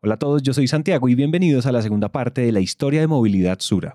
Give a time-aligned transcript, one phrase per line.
[0.00, 3.00] Hola a todos, yo soy Santiago y bienvenidos a la segunda parte de la historia
[3.00, 3.94] de movilidad Sura.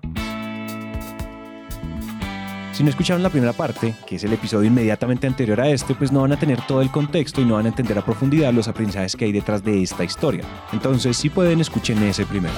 [2.72, 6.12] Si no escucharon la primera parte, que es el episodio inmediatamente anterior a este, pues
[6.12, 8.68] no van a tener todo el contexto y no van a entender a profundidad los
[8.68, 10.44] aprendizajes que hay detrás de esta historia.
[10.74, 12.52] Entonces, si pueden, escuchen ese primero.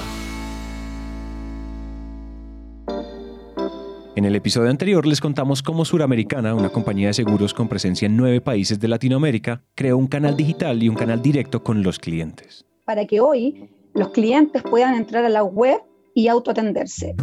[4.17, 8.17] En el episodio anterior les contamos cómo Suramericana, una compañía de seguros con presencia en
[8.17, 12.66] nueve países de Latinoamérica, creó un canal digital y un canal directo con los clientes
[12.87, 15.81] para que hoy los clientes puedan entrar a la web
[16.13, 17.15] y autoatenderse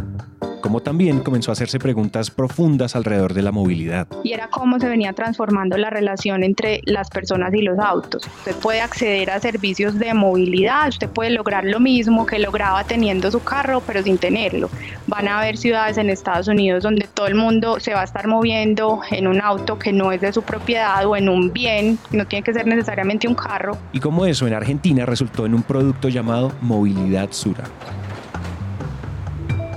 [0.64, 4.06] como también comenzó a hacerse preguntas profundas alrededor de la movilidad.
[4.22, 8.26] Y era cómo se venía transformando la relación entre las personas y los autos.
[8.38, 13.30] Usted puede acceder a servicios de movilidad, usted puede lograr lo mismo que lograba teniendo
[13.30, 14.70] su carro, pero sin tenerlo.
[15.06, 18.26] Van a haber ciudades en Estados Unidos donde todo el mundo se va a estar
[18.26, 22.26] moviendo en un auto que no es de su propiedad o en un bien, no
[22.26, 23.76] tiene que ser necesariamente un carro.
[23.92, 27.64] Y como eso en Argentina resultó en un producto llamado Movilidad Sura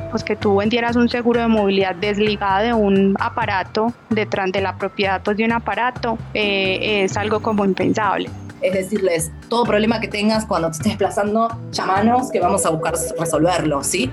[0.08, 4.78] pues que tú vendieras un seguro de movilidad desligado de un aparato detrás de la
[4.78, 8.30] propiedad pues, de un aparato eh, es algo como impensable.
[8.62, 12.96] Es decirles, todo problema que tengas cuando te estés desplazando, llámanos que vamos a buscar
[13.20, 14.12] resolverlo, ¿sí?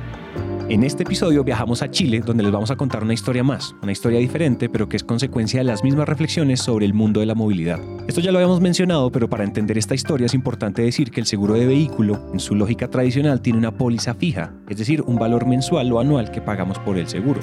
[0.67, 3.93] En este episodio viajamos a Chile, donde les vamos a contar una historia más, una
[3.93, 7.35] historia diferente, pero que es consecuencia de las mismas reflexiones sobre el mundo de la
[7.35, 7.79] movilidad.
[8.09, 11.27] Esto ya lo habíamos mencionado, pero para entender esta historia es importante decir que el
[11.27, 15.47] seguro de vehículo, en su lógica tradicional, tiene una póliza fija, es decir, un valor
[15.47, 17.41] mensual o anual que pagamos por el seguro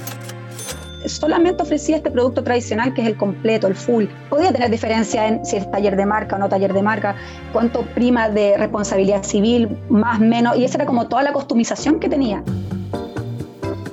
[1.06, 4.06] solamente ofrecía este producto tradicional que es el completo, el full.
[4.30, 7.16] Podía tener diferencia en si es taller de marca o no taller de marca,
[7.52, 12.08] cuánto prima de responsabilidad civil, más, menos, y esa era como toda la customización que
[12.08, 12.44] tenía.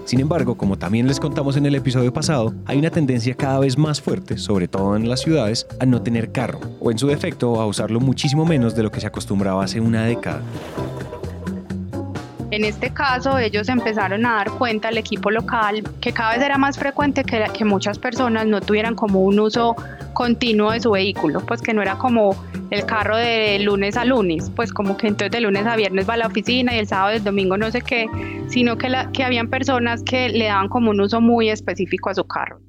[0.08, 3.76] Sin embargo, como también les contamos en el episodio pasado, hay una tendencia cada vez
[3.76, 7.60] más fuerte, sobre todo en las ciudades, a no tener carro, o en su defecto
[7.60, 10.40] a usarlo muchísimo menos de lo que se acostumbraba hace una década.
[12.50, 16.56] En este caso, ellos empezaron a dar cuenta al equipo local que cada vez era
[16.56, 19.76] más frecuente que, que muchas personas no tuvieran como un uso
[20.12, 22.34] continuo de su vehículo, pues que no era como
[22.70, 26.14] el carro de lunes a lunes, pues como que entonces de lunes a viernes va
[26.14, 28.06] a la oficina y el sábado y el domingo no sé qué,
[28.48, 32.14] sino que, la, que habían personas que le daban como un uso muy específico a
[32.14, 32.60] su carro.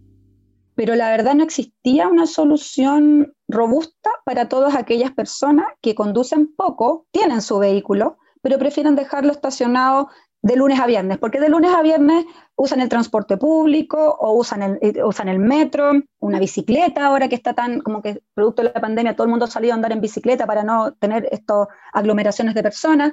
[0.76, 7.06] Pero la verdad no existía una solución robusta para todas aquellas personas que conducen poco,
[7.12, 10.10] tienen su vehículo, pero prefieren dejarlo estacionado
[10.42, 14.62] de lunes a viernes, porque de lunes a viernes usan el transporte público o usan
[14.62, 18.72] el, eh, usan el metro, una bicicleta, ahora que está tan, como que producto de
[18.74, 21.68] la pandemia, todo el mundo ha salido a andar en bicicleta para no tener estas
[21.94, 23.12] aglomeraciones de personas,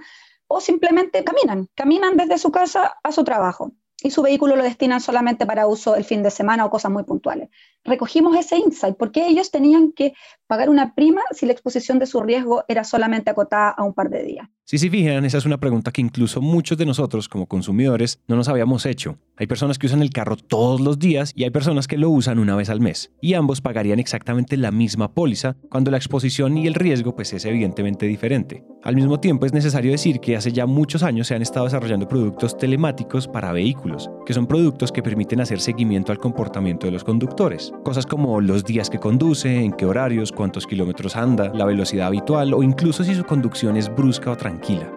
[0.49, 3.73] o simplemente caminan, caminan desde su casa a su trabajo
[4.07, 7.03] y su vehículo lo destinan solamente para uso el fin de semana o cosas muy
[7.03, 7.49] puntuales.
[7.85, 10.15] Recogimos ese insight, porque ellos tenían que
[10.47, 14.09] pagar una prima si la exposición de su riesgo era solamente acotada a un par
[14.11, 14.49] de días.
[14.69, 18.35] Si se fijan, esa es una pregunta que incluso muchos de nosotros como consumidores no
[18.35, 19.17] nos habíamos hecho.
[19.37, 22.41] Hay personas que usan el carro todos los días y hay personas que lo usan
[22.41, 23.13] una vez al mes.
[23.21, 27.45] Y ambos pagarían exactamente la misma póliza cuando la exposición y el riesgo pues es
[27.45, 28.65] evidentemente diferente.
[28.83, 32.09] Al mismo tiempo es necesario decir que hace ya muchos años se han estado desarrollando
[32.09, 37.05] productos telemáticos para vehículos, que son productos que permiten hacer seguimiento al comportamiento de los
[37.05, 37.73] conductores.
[37.85, 42.55] Cosas como los días que conduce, en qué horarios, cuántos kilómetros anda, la velocidad habitual
[42.55, 44.91] o incluso si su conducción es brusca o tranquila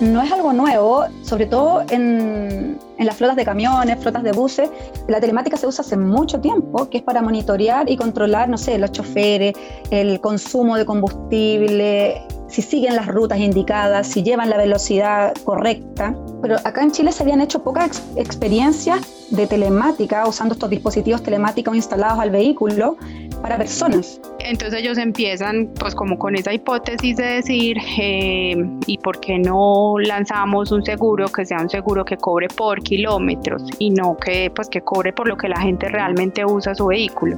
[0.00, 4.70] no es algo nuevo, sobre todo en, en, las flotas de camiones, flotas de buses.
[5.08, 8.78] La telemática se usa hace mucho tiempo, que es para monitorear y controlar, no sé,
[8.78, 9.54] los choferes,
[9.90, 12.22] el consumo de combustible,
[12.54, 16.14] si siguen las rutas indicadas, si llevan la velocidad correcta.
[16.40, 19.00] Pero acá en Chile se habían hecho pocas experiencias
[19.30, 22.96] de telemática usando estos dispositivos telemáticos instalados al vehículo
[23.42, 24.20] para personas.
[24.38, 28.54] Entonces ellos empiezan pues como con esa hipótesis de decir, eh,
[28.86, 33.64] ¿y por qué no lanzamos un seguro que sea un seguro que cobre por kilómetros
[33.80, 37.36] y no que pues que cobre por lo que la gente realmente usa su vehículo?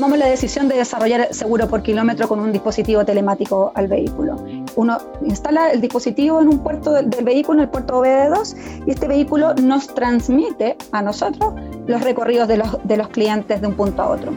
[0.00, 4.42] Tomamos la decisión de desarrollar seguro por kilómetro con un dispositivo telemático al vehículo.
[4.74, 4.96] Uno
[5.26, 9.52] instala el dispositivo en un puerto del, vehículo, en el puerto OBD2, y este vehículo
[9.56, 11.52] nos transmite a nosotros
[11.86, 14.32] los recorridos de los, de los clientes de un punto a otro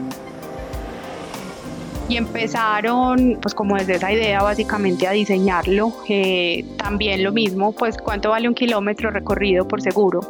[2.06, 7.96] y empezaron pues como desde esa idea básicamente a diseñarlo eh, también lo mismo pues
[7.96, 10.20] cuánto vale un kilómetro recorrido por seguro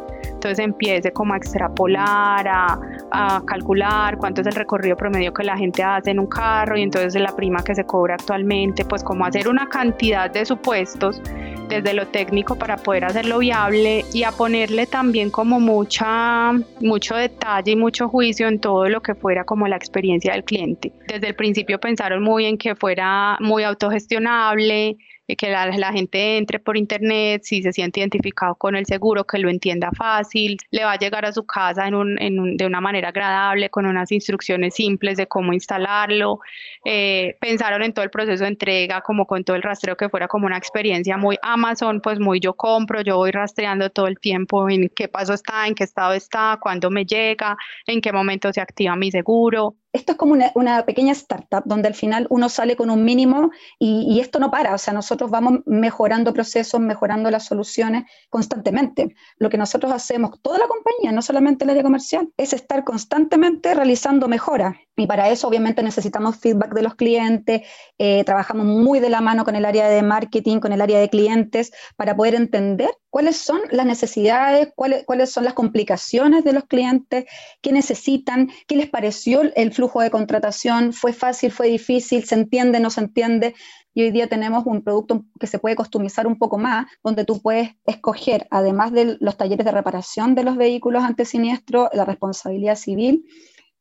[0.45, 2.79] entonces empiece como a extrapolar, a,
[3.11, 6.83] a, calcular cuánto es el recorrido promedio que la gente hace en un carro y
[6.83, 11.19] entonces la prima que se cobra actualmente, pues como hacer una cantidad de supuestos
[11.67, 17.71] desde lo técnico para poder hacerlo viable y a ponerle también como mucha, mucho detalle
[17.71, 20.91] y mucho juicio en todo lo que fuera como la experiencia del cliente.
[21.07, 24.97] Desde el principio pensaron muy en que fuera muy autogestionable,
[25.33, 29.39] que la, la, gente entre por internet, si se siente identificado con el seguro, que
[29.39, 32.65] lo entienda fácil, le va a llegar a su casa en un, en un, de
[32.65, 36.39] una manera agradable, con unas instrucciones simples de cómo instalarlo.
[36.83, 40.27] Eh, pensaron en todo el proceso de entrega, como con todo el rastreo, que fuera
[40.27, 44.69] como una experiencia muy Amazon, pues muy yo compro, yo voy rastreando todo el tiempo
[44.69, 47.57] en qué paso está, en qué estado está, cuándo me llega,
[47.87, 51.95] en qué momento se activa mi seguro esto es como una, pequeña startup donde al
[51.95, 56.33] final uno sale con un mínimo y, esto no para, o sea, nosotros vamos mejorando
[56.33, 59.15] procesos, mejorando las soluciones constantemente.
[59.37, 63.73] Lo que nosotros hacemos, toda la compañía, no solamente el área comercial, es estar constantemente
[63.73, 64.75] realizando mejoras.
[64.97, 67.63] Y para eso obviamente necesitamos feedback de los clientes,
[67.97, 71.09] eh, trabajamos muy de la mano con el área de marketing, con el área de
[71.09, 76.65] clientes, para poder entender cuáles son las necesidades, cuáles, cuáles son las complicaciones de los
[76.65, 77.25] clientes,
[77.61, 82.79] qué necesitan, qué les pareció el flujo de contratación, fue fácil, fue difícil, se entiende,
[82.79, 83.53] no se entiende.
[83.93, 87.41] Y hoy día tenemos un producto que se puede customizar un poco más, donde tú
[87.41, 92.75] puedes escoger, además de los talleres de reparación de los vehículos ante siniestro, la responsabilidad
[92.75, 93.25] civil,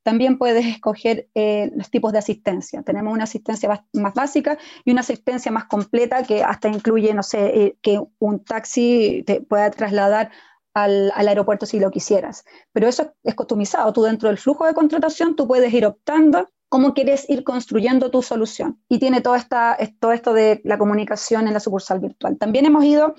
[0.05, 2.83] también puedes escoger eh, los tipos de asistencia.
[2.83, 7.47] Tenemos una asistencia más básica y una asistencia más completa que hasta incluye, no sé,
[7.47, 10.31] eh, que un taxi te pueda trasladar
[10.75, 12.45] al, aeropuerto si lo quisieras.
[12.73, 13.93] Pero eso es customizado.
[13.93, 18.21] Tú dentro del flujo de contratación, tú puedes ir optando cómo quieres ir construyendo tu
[18.21, 18.83] solución.
[18.89, 22.37] Y tiene todo, esto de la comunicación en la sucursal virtual.
[22.37, 23.15] También hemos ido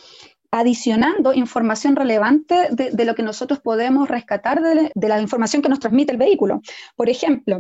[0.52, 6.12] adicionando información relevante de, lo que nosotros podemos rescatar de, la información que nos transmite
[6.12, 6.62] el vehículo.
[6.96, 7.60] Por ejemplo,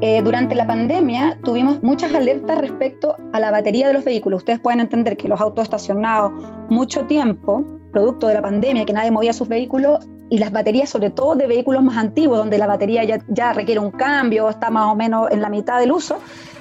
[0.00, 4.38] eh, durante la pandemia tuvimos muchas alertas respecto a la batería de los vehículos.
[4.38, 6.32] Ustedes pueden entender que los autos estacionados
[6.68, 11.10] mucho tiempo, producto de la pandemia, que nadie movía sus vehículos, y las baterías, sobre
[11.10, 14.92] todo de vehículos más antiguos, donde la batería ya, ya requiere un cambio, está más
[14.92, 16.18] o menos en la mitad del uso,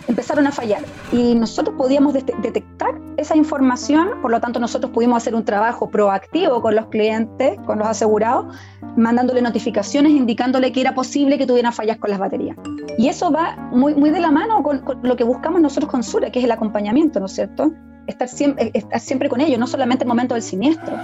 [0.08, 0.82] empezaron a fallar
[1.12, 6.62] y nosotros podíamos detectar esa información, por lo tanto nosotros pudimos hacer un trabajo proactivo
[6.62, 8.56] con los clientes, con los asegurados,
[8.98, 12.58] mandándole notificaciones indicándole que era posible que tuvieran fallas con las baterías.
[12.98, 16.32] Y eso va muy, muy de la mano con, lo que buscamos nosotros con Sura,
[16.32, 17.72] que es el acompañamiento, ¿no es cierto?
[18.08, 20.96] Estar siempre, estar siempre con ellos, no solamente en el momento del siniestro.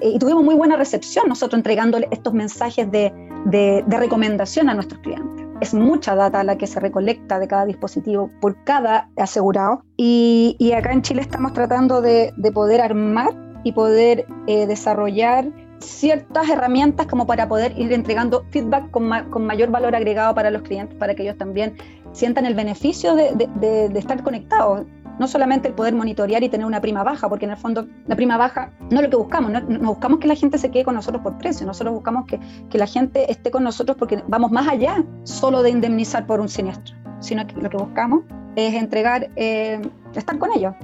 [0.00, 3.12] Y tuvimos muy buena recepción nosotros entregándole estos mensajes de,
[3.46, 8.30] de recomendación a nuestros clientes es mucha data la que se recolecta de cada dispositivo
[8.40, 9.82] por cada asegurado.
[9.96, 13.30] Y, acá en Chile estamos tratando de, poder armar
[13.64, 15.46] y poder eh, desarrollar
[15.80, 19.06] ciertas herramientas como para poder ir entregando feedback con,
[19.46, 21.76] mayor valor agregado para los clientes, para que ellos también
[22.12, 24.86] sientan el beneficio de estar conectados
[25.18, 28.16] no solamente el poder monitorear y tener una prima baja, porque en el fondo la
[28.16, 30.94] prima baja no es lo que buscamos, no, buscamos que la gente se quede con
[30.94, 32.38] nosotros por precio, nosotros buscamos que,
[32.70, 36.48] que, la gente esté con nosotros porque vamos más allá solo de indemnizar por un
[36.48, 38.22] siniestro, sino que lo que buscamos
[38.56, 39.80] es entregar, eh,
[40.14, 40.74] estar con ellos.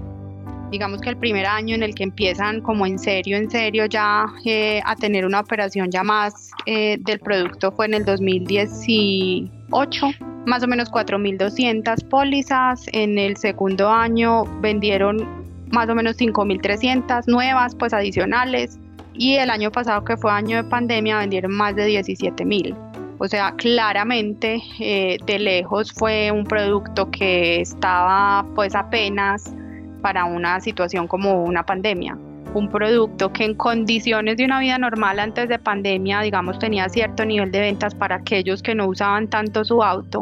[0.71, 4.27] Digamos que el primer año en el que empiezan como en serio, en serio ya
[4.45, 8.05] eh, a tener una operación ya más eh, del producto fue en el
[9.75, 12.87] 2018 más o menos 4.200 pólizas.
[12.93, 15.27] En el segundo año vendieron
[15.71, 18.79] más o menos 5.300 nuevas, pues adicionales.
[19.15, 22.77] Y el año pasado, que fue año de pandemia, vendieron más de 17.000.
[23.19, 29.55] O sea, claramente eh, de lejos fue un producto que estaba pues apenas
[30.03, 32.19] para una situación como una pandemia
[32.55, 37.25] un producto que en condiciones de una vida normal antes de pandemia, digamos, tenía cierto
[37.25, 40.21] nivel de ventas para aquellos que no usaban tanto su auto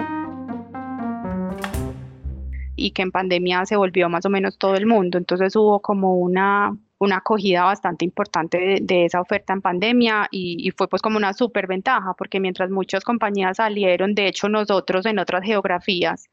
[2.75, 5.19] y que en pandemia se volvió más o menos todo el mundo.
[5.19, 10.89] Entonces hubo como una, una acogida bastante importante de, esa oferta en pandemia y, fue
[10.89, 15.45] pues como una súper ventaja porque mientras muchas compañías salieron, de hecho nosotros en otras
[15.45, 16.29] geografías,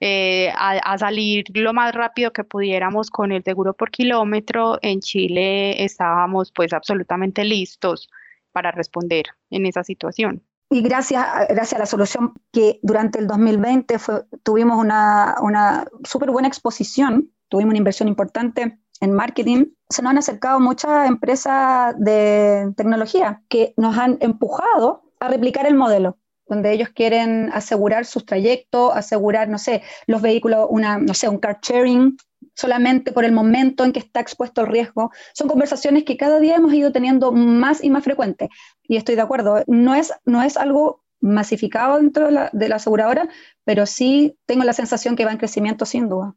[0.00, 4.78] eh, a, salir lo más rápido que pudiéramos con el seguro por kilómetro.
[4.82, 8.08] En Chile estábamos pues absolutamente listos
[8.52, 10.42] para responder en esa situación.
[10.68, 13.96] Y gracias, gracias a la solución que durante el 2020
[14.42, 20.18] tuvimos una, una súper buena exposición, tuvimos una inversión importante en marketing, se nos han
[20.18, 26.90] acercado muchas empresas de tecnología que nos han empujado a replicar el modelo donde ellos
[26.90, 32.16] quieren asegurar sus trayectos, asegurar, no sé, los vehículos, una, no sé, un car sharing,
[32.54, 35.10] solamente por el momento en que está expuesto al riesgo.
[35.34, 38.48] Son conversaciones que cada día hemos ido teniendo más y más frecuentes.
[38.82, 42.76] Y estoy de acuerdo, no es, no es algo masificado dentro de la, de la
[42.76, 43.28] aseguradora,
[43.64, 46.34] pero sí tengo la sensación que va en crecimiento sin duda.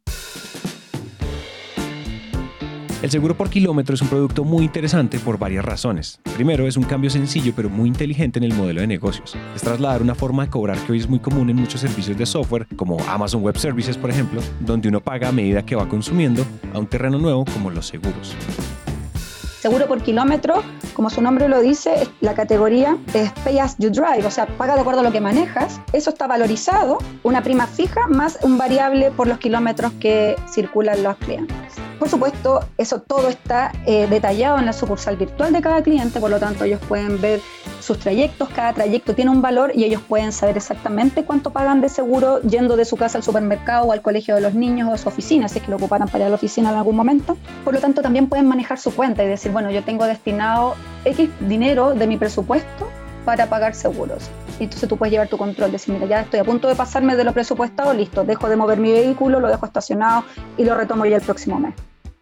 [3.02, 6.20] El seguro por kilómetro es un producto muy interesante por varias razones.
[6.36, 9.38] Primero, es un cambio sencillo pero muy inteligente en el modelo de negocios.
[9.56, 12.26] Es trasladar una forma de cobrar que hoy es muy común en muchos servicios de
[12.26, 16.46] software, como Amazon Web Services, por ejemplo, donde uno paga a medida que va consumiendo
[16.74, 18.36] a un terreno nuevo como los seguros.
[19.62, 20.62] Seguro por kilómetro,
[20.94, 24.76] como su nombre lo dice, la categoría es Pay as you drive, o sea, paga
[24.76, 25.80] de acuerdo a lo que manejas.
[25.94, 31.16] Eso está valorizado, una prima fija más un variable por los kilómetros que circulan los
[31.16, 31.89] clientes.
[32.00, 36.30] Por supuesto, eso todo está eh, detallado en la sucursal virtual de cada cliente, por
[36.30, 37.42] lo tanto ellos pueden ver
[37.82, 41.90] sus trayectos, cada trayecto tiene un valor y ellos pueden saber exactamente cuánto pagan de
[41.90, 44.98] seguro yendo de su casa al supermercado o al colegio de los niños o a
[44.98, 47.38] su oficina, si es que lo ocuparan para ir a la oficina en algún momento.
[47.66, 51.30] Por lo tanto, también pueden manejar su cuenta y decir, bueno, yo tengo destinado X
[51.42, 52.88] dinero de mi presupuesto
[53.26, 54.30] para pagar seguros.
[54.60, 57.26] Entonces tú puedes llevar tu control, decir, mira, ya estoy a punto de pasarme de
[57.26, 60.24] lo presupuestado, listo, dejo de mover mi vehículo, lo dejo estacionado
[60.58, 61.74] y lo retomo ya el próximo mes.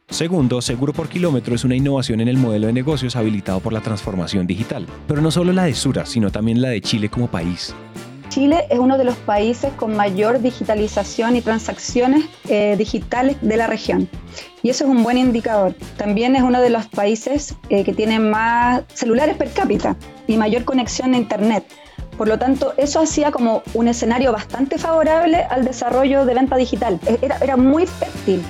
[0.09, 3.81] Segundo, Seguro por Kilómetro es una innovación en el modelo de negocios habilitado por la
[3.81, 7.75] transformación digital, pero no solo la de Sura, sino también la de Chile como país.
[8.29, 13.67] Chile es uno de los países con mayor digitalización y transacciones eh, digitales de la
[13.67, 14.07] región.
[14.63, 15.75] Y eso es un buen indicador.
[15.97, 20.63] También es uno de los países eh, que tiene más celulares per cápita y mayor
[20.63, 21.65] conexión a Internet.
[22.17, 26.97] Por lo tanto, eso hacía como un escenario bastante favorable al desarrollo de venta digital.
[27.21, 28.41] Era, era muy fértil.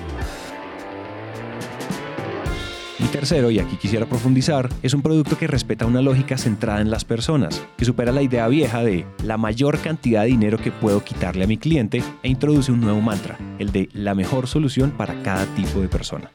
[3.00, 6.90] Y tercero, y aquí quisiera profundizar, es un producto que respeta una lógica centrada en
[6.90, 11.04] las personas, que supera la idea vieja de la mayor cantidad de dinero que puedo
[11.04, 15.22] quitarle a mi cliente e introduce un nuevo mantra, el de la mejor solución para
[15.22, 16.32] cada tipo de persona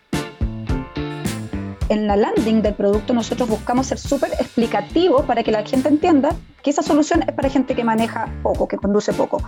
[1.93, 6.35] en la landing del producto nosotros buscamos ser súper explicativos para que la gente entienda
[6.63, 9.43] que esa solución es para gente que maneja poco, que conduce poco.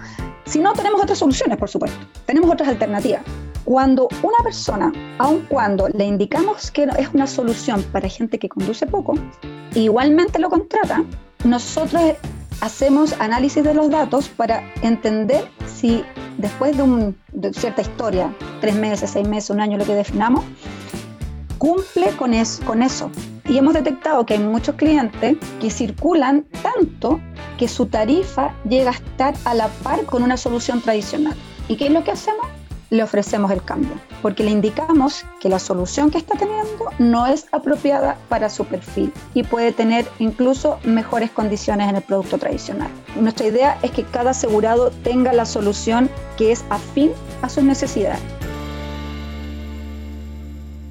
[0.44, 1.96] Si no, tenemos otras soluciones, por supuesto.
[2.26, 3.22] Tenemos otras alternativas.
[3.64, 8.86] Cuando una persona, aun cuando le indicamos que es una solución para gente que conduce
[8.86, 9.14] poco,
[9.74, 11.02] igualmente lo contrata,
[11.44, 12.02] nosotros
[12.60, 16.04] hacemos análisis de los datos para entender si
[16.38, 17.16] después de, un,
[17.52, 20.44] cierta historia, tres meses, seis meses, un año, lo que definamos,
[21.58, 22.32] cumple con,
[22.66, 23.10] con eso.
[23.46, 27.20] Y hemos detectado que hay muchos clientes que circulan tanto
[27.58, 31.34] que su tarifa llega a estar a la par con una solución tradicional.
[31.68, 32.46] ¿Y qué es lo que hacemos?
[32.90, 36.64] Le ofrecemos el cambio, porque le indicamos que la solución que está teniendo
[36.98, 42.38] no es apropiada para su perfil y puede tener incluso mejores condiciones en el producto
[42.38, 42.88] tradicional.
[43.18, 47.12] Nuestra idea es que cada asegurado tenga la solución que es afín
[47.42, 48.20] a sus necesidades.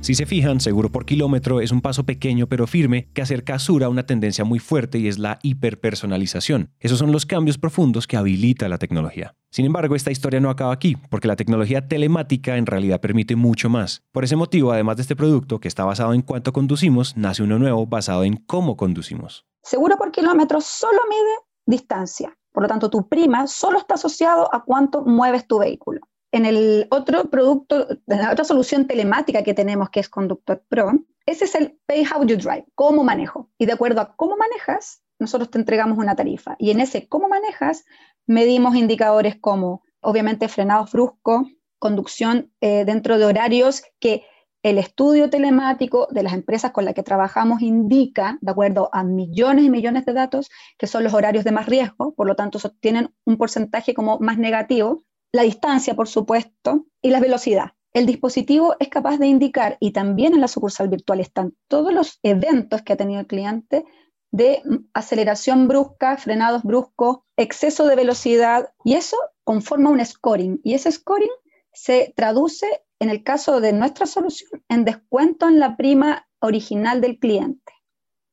[0.03, 3.59] Si se fijan, seguro por kilómetro es un paso pequeño pero firme que acerca a
[3.59, 6.71] Sura una tendencia muy fuerte y es la hiperpersonalización.
[6.81, 9.33] Esos son los cambios profundos que habilita la tecnología.
[9.49, 13.69] Sin embargo, esta historia no acaba aquí, porque la tecnología telemática en realidad permite mucho
[13.69, 14.03] más.
[14.11, 17.57] Por ese motivo, además de este producto que está basado en cuánto conducimos, nace uno
[17.57, 19.45] nuevo basado en cómo conducimos.
[19.61, 21.31] Seguro por kilómetro solo mide
[21.65, 22.37] distancia.
[22.51, 26.01] Por lo tanto, tu prima solo está asociado a cuánto mueves tu vehículo
[26.33, 30.91] en el otro producto, en la otra solución telemática que tenemos, que es Conductor Pro,
[31.27, 33.51] ese es el Pay How You Drive, cómo manejo.
[33.59, 36.55] Y de acuerdo a cómo manejas, nosotros te entregamos una tarifa.
[36.57, 37.85] Y en ese cómo manejas,
[38.25, 41.47] medimos indicadores como, obviamente, frenados bruscos,
[41.77, 44.25] conducción eh, dentro de horarios que
[44.63, 49.65] el estudio telemático de las empresas con las que trabajamos indica, de acuerdo a millones
[49.65, 50.49] y millones de datos,
[50.79, 54.39] que son los horarios de más riesgo, por lo tanto, tienen un porcentaje como más
[54.39, 57.71] negativo la distancia, por supuesto, y la velocidad.
[57.91, 62.19] El dispositivo es capaz de indicar, y también en la sucursal virtual están todos los
[62.23, 63.83] eventos que ha tenido el cliente
[64.31, 64.63] de
[64.93, 70.61] aceleración brusca, frenados bruscos, exceso de velocidad, y eso conforma un scoring.
[70.63, 71.29] Y ese scoring
[71.71, 72.67] se traduce,
[72.99, 77.73] en el caso de nuestra solución, en descuento en la prima original del cliente.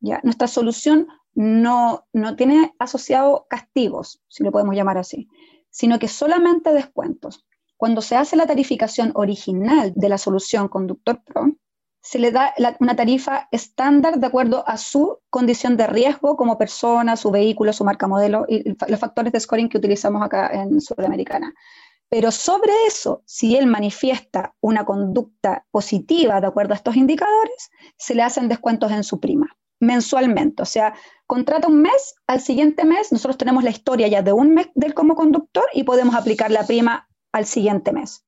[0.01, 0.21] ¿ya?
[0.23, 5.29] Nuestra solución no, no tiene asociado castigos, si lo podemos llamar así
[5.71, 7.47] sino que solamente descuentos.
[7.77, 11.47] Cuando se hace la tarificación original de la solución Conductor Pro,
[12.03, 17.17] se le da una tarifa estándar de acuerdo a su condición de riesgo como persona,
[17.17, 21.55] su vehículo, su marca modelo y los factores de scoring que utilizamos acá en Sudamericana.
[22.09, 28.15] Pero sobre eso, si él manifiesta una conducta positiva de acuerdo a estos indicadores, se
[28.15, 30.63] le hacen descuentos en su prima mensualmente.
[30.63, 30.95] O sea,
[31.27, 34.95] contrata un mes, al siguiente mes nosotros tenemos la historia ya de un mes del
[34.95, 38.25] como conductor y podemos aplicar la prima al siguiente mes.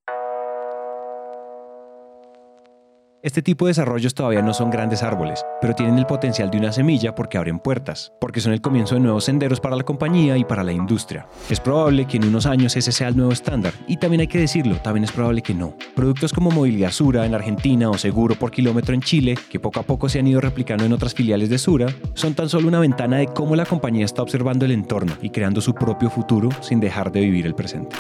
[3.22, 6.72] Este tipo de desarrollos todavía no son grandes árboles, pero tienen el potencial de una
[6.72, 10.44] semilla porque abren puertas, porque son el comienzo de nuevos senderos para la compañía y
[10.44, 11.28] para la industria.
[11.48, 14.40] Es probable que en unos años ese sea el nuevo estándar, y también hay que
[14.40, 15.76] decirlo, también es probable que no.
[15.94, 19.84] Productos como Movilidad Sura en Argentina o Seguro por kilómetro en Chile, que poco a
[19.84, 23.18] poco se han ido replicando en otras filiales de Sura, son tan solo una ventana
[23.18, 27.12] de cómo la compañía está observando el entorno y creando su propio futuro sin dejar
[27.12, 27.94] de vivir el presente.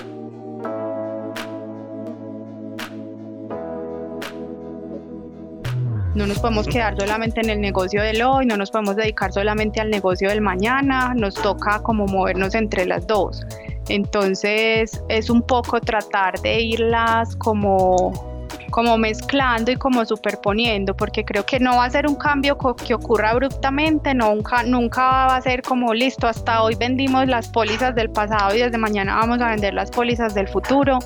[6.14, 9.80] No nos podemos quedar solamente en el negocio del hoy, no nos podemos dedicar solamente
[9.80, 13.46] al negocio del mañana, nos toca como movernos entre las dos.
[13.88, 18.31] Entonces es un poco tratar de irlas como
[18.72, 22.94] como mezclando y como superponiendo, porque creo que no va a ser un cambio que
[22.94, 28.10] ocurra abruptamente, nunca, nunca va a ser como listo, hasta hoy vendimos las pólizas del
[28.10, 30.98] pasado y desde mañana vamos a vender las pólizas del futuro,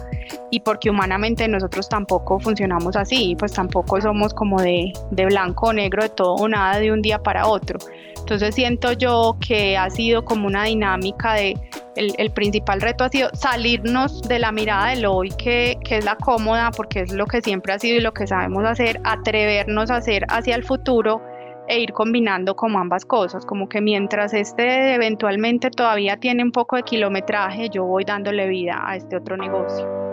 [0.51, 5.73] y porque humanamente nosotros tampoco funcionamos así, pues tampoco somos como de, de blanco o
[5.73, 7.79] negro, de todo o nada de un día para otro.
[8.17, 11.55] Entonces siento yo que ha sido como una dinámica de,
[11.97, 16.17] el, principal reto ha sido salirnos de la mirada del hoy, que, que, es la
[16.17, 19.97] cómoda, porque es lo que siempre ha sido y lo que sabemos hacer, atrevernos a
[19.97, 21.23] hacer hacia el futuro
[21.69, 26.77] e ir combinando como ambas cosas, como que mientras este eventualmente todavía tiene un poco
[26.77, 30.06] de kilometraje, yo voy dándole vida a este otro negocio.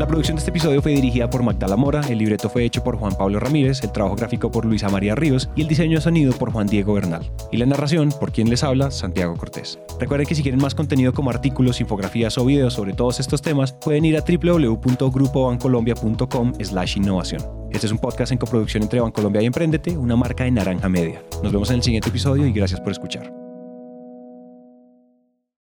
[0.00, 2.96] La producción de este episodio fue dirigida por Magdala Mora, el libreto fue hecho por
[2.96, 6.32] Juan Pablo Ramírez, el trabajo gráfico por Luisa María Ríos y el diseño de sonido
[6.32, 7.30] por Juan Diego Bernal.
[7.52, 9.78] Y la narración, por quien les habla, Santiago Cortés.
[10.00, 13.74] Recuerden que si quieren más contenido como artículos, infografías o videos sobre todos estos temas,
[13.74, 17.42] pueden ir a www.grupobancolombia.com slash innovación.
[17.70, 21.22] Este es un podcast en coproducción entre Bancolombia y Emprendete, una marca de Naranja Media.
[21.42, 23.39] Nos vemos en el siguiente episodio y gracias por escuchar.